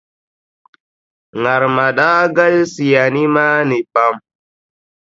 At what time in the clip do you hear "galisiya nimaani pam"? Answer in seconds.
2.35-4.15